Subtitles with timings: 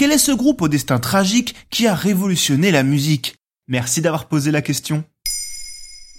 [0.00, 3.34] Quel est ce groupe au destin tragique qui a révolutionné la musique?
[3.68, 5.04] Merci d'avoir posé la question.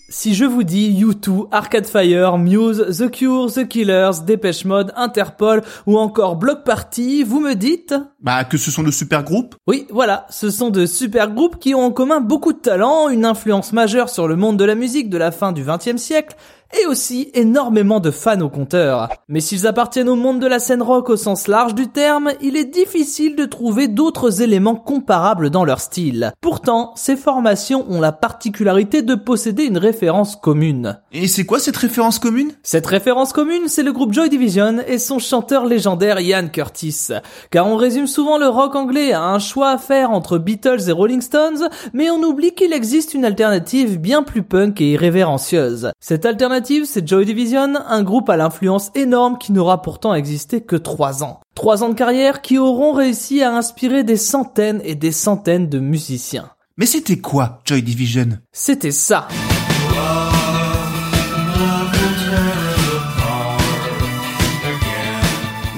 [0.07, 5.63] Si je vous dis U2, Arcade Fire, Muse, The Cure, The Killers, Dépêche Mode, Interpol
[5.87, 7.95] ou encore Block Party, vous me dites?
[8.19, 9.55] Bah que ce sont de super groupes.
[9.65, 13.25] Oui, voilà, ce sont de super groupes qui ont en commun beaucoup de talent, une
[13.25, 16.35] influence majeure sur le monde de la musique de la fin du XXe siècle,
[16.79, 19.09] et aussi énormément de fans au compteur.
[19.27, 22.55] Mais s'ils appartiennent au monde de la scène rock au sens large du terme, il
[22.55, 26.33] est difficile de trouver d'autres éléments comparables dans leur style.
[26.41, 30.99] Pourtant, ces formations ont la particularité de posséder une référence commune.
[31.11, 32.51] Et c'est quoi cette référence commune?
[32.63, 37.09] Cette référence commune, c'est le groupe Joy Division et son chanteur légendaire Ian Curtis.
[37.49, 40.91] Car on résume souvent le rock anglais à un choix à faire entre Beatles et
[40.91, 45.91] Rolling Stones, mais on oublie qu'il existe une alternative bien plus punk et irrévérencieuse.
[45.99, 50.75] Cette alternative c'est Joy Division, un groupe à l'influence énorme qui n'aura pourtant existé que
[50.75, 51.41] 3 ans.
[51.55, 55.79] 3 ans de carrière qui auront réussi à inspirer des centaines et des centaines de
[55.79, 56.51] musiciens.
[56.77, 58.39] Mais c'était quoi Joy Division?
[58.51, 59.27] C'était ça.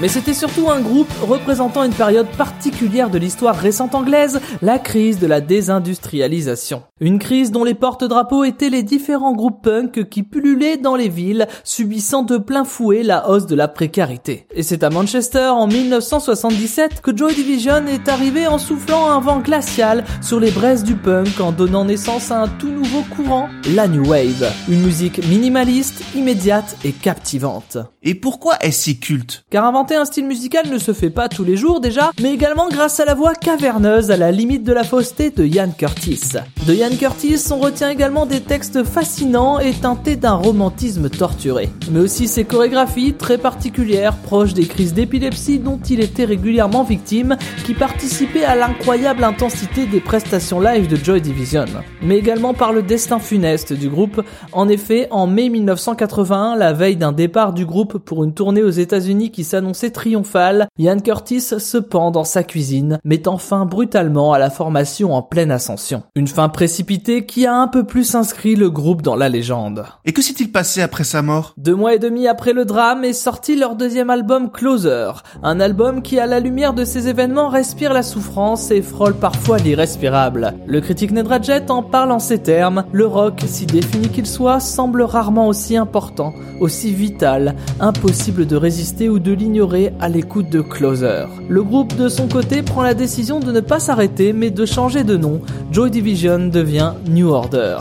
[0.04, 5.18] Mais c'était surtout un groupe représentant une période particulière de l'histoire récente anglaise, la crise
[5.18, 6.82] de la désindustrialisation.
[7.00, 11.48] Une crise dont les porte-drapeaux étaient les différents groupes punk qui pullulaient dans les villes,
[11.64, 14.46] subissant de plein fouet la hausse de la précarité.
[14.54, 19.40] Et c'est à Manchester en 1977 que Joy Division est arrivé en soufflant un vent
[19.40, 23.88] glacial sur les braises du punk en donnant naissance à un tout nouveau courant, la
[23.88, 24.52] New Wave.
[24.68, 27.78] Une musique minimaliste, immédiate et captivante.
[28.02, 29.46] Et pourquoi est-ce si culte?
[29.48, 33.00] Car un style musical ne se fait pas tous les jours déjà, mais également grâce
[33.00, 36.32] à la voix caverneuse à la limite de la fausseté de Ian Curtis.
[36.66, 41.68] De Ian Curtis, on retient également des textes fascinants et teintés d'un romantisme torturé.
[41.90, 47.36] Mais aussi ses chorégraphies très particulières, proches des crises d'épilepsie dont il était régulièrement victime,
[47.64, 51.66] qui participaient à l'incroyable intensité des prestations live de Joy Division.
[52.02, 54.22] Mais également par le destin funeste du groupe.
[54.52, 58.70] En effet, en mai 1981, la veille d'un départ du groupe pour une tournée aux
[58.70, 64.38] États-Unis qui s'annonçait triomphale, Ian Curtis se pend dans sa cuisine, mettant fin brutalement à
[64.38, 66.02] la formation en pleine ascension.
[66.14, 69.84] Une fin précipitée qui a un peu plus inscrit le groupe dans la légende.
[70.04, 71.54] Et que s'est-il passé après sa mort?
[71.56, 75.12] Deux mois et demi après le drame est sorti leur deuxième album Closer,
[75.42, 79.58] un album qui à la lumière de ces événements respire la souffrance et frôle parfois
[79.58, 80.54] l'irrespirable.
[80.66, 84.60] Le critique Ned Radjet en parle en ces termes, le rock, si défini qu'il soit,
[84.60, 89.63] semble rarement aussi important, aussi vital, impossible de résister ou de l'ignorer
[89.98, 91.24] à l'écoute de Closer.
[91.48, 95.04] Le groupe de son côté prend la décision de ne pas s'arrêter mais de changer
[95.04, 95.40] de nom.
[95.72, 97.78] Joy Division devient New Order.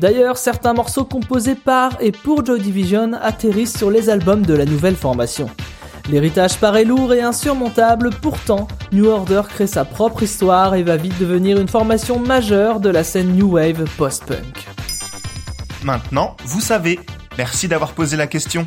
[0.00, 4.64] D'ailleurs, certains morceaux composés par et pour Joy Division atterrissent sur les albums de la
[4.64, 5.50] nouvelle formation.
[6.10, 11.18] L'héritage paraît lourd et insurmontable, pourtant, New Order crée sa propre histoire et va vite
[11.18, 14.68] devenir une formation majeure de la scène New Wave post-punk.
[15.82, 16.98] Maintenant, vous savez.
[17.36, 18.66] Merci d'avoir posé la question.